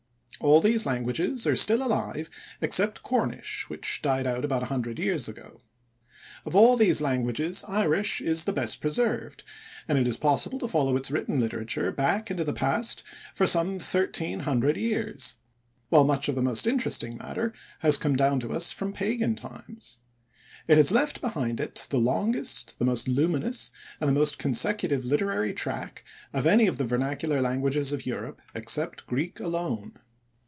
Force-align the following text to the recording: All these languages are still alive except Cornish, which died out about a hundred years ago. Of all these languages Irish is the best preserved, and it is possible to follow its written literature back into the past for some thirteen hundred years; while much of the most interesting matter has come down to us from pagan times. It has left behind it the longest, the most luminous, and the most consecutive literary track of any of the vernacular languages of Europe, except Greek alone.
All 0.43 0.59
these 0.59 0.87
languages 0.87 1.45
are 1.45 1.55
still 1.55 1.83
alive 1.83 2.27
except 2.61 3.03
Cornish, 3.03 3.69
which 3.69 4.01
died 4.01 4.25
out 4.25 4.43
about 4.43 4.63
a 4.63 4.73
hundred 4.73 4.97
years 4.97 5.27
ago. 5.27 5.61
Of 6.45 6.55
all 6.55 6.75
these 6.75 6.99
languages 6.99 7.63
Irish 7.67 8.21
is 8.21 8.45
the 8.45 8.51
best 8.51 8.81
preserved, 8.81 9.43
and 9.87 9.99
it 9.99 10.07
is 10.07 10.17
possible 10.17 10.57
to 10.57 10.67
follow 10.67 10.95
its 10.97 11.11
written 11.11 11.39
literature 11.39 11.91
back 11.91 12.31
into 12.31 12.43
the 12.43 12.53
past 12.53 13.03
for 13.35 13.45
some 13.45 13.77
thirteen 13.77 14.39
hundred 14.39 14.77
years; 14.77 15.35
while 15.89 16.05
much 16.05 16.27
of 16.27 16.33
the 16.33 16.41
most 16.41 16.65
interesting 16.65 17.17
matter 17.17 17.53
has 17.81 17.99
come 17.99 18.15
down 18.15 18.39
to 18.39 18.51
us 18.51 18.71
from 18.71 18.93
pagan 18.93 19.35
times. 19.35 19.99
It 20.67 20.77
has 20.77 20.91
left 20.91 21.21
behind 21.21 21.59
it 21.59 21.85
the 21.91 21.99
longest, 21.99 22.79
the 22.79 22.85
most 22.85 23.07
luminous, 23.07 23.69
and 23.99 24.09
the 24.09 24.19
most 24.19 24.39
consecutive 24.39 25.05
literary 25.05 25.53
track 25.53 26.03
of 26.33 26.47
any 26.47 26.65
of 26.65 26.79
the 26.79 26.85
vernacular 26.85 27.41
languages 27.43 27.91
of 27.91 28.07
Europe, 28.07 28.41
except 28.55 29.05
Greek 29.05 29.39
alone. 29.39 29.99